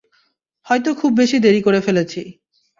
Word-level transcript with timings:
হয়তো 0.67 0.89
খুব 0.93 1.11
বেশি 1.17 1.37
দেরি 1.39 1.61
করে 1.61 1.79
ফেলেছি। 1.81 2.21